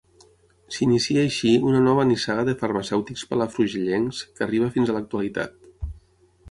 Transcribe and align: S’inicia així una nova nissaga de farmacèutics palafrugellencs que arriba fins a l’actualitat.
S’inicia 0.75 1.25
així 1.27 1.51
una 1.73 1.81
nova 1.89 2.05
nissaga 2.13 2.47
de 2.47 2.57
farmacèutics 2.63 3.27
palafrugellencs 3.35 4.25
que 4.39 4.47
arriba 4.49 4.73
fins 4.79 4.93
a 4.95 4.99
l’actualitat. 4.99 5.71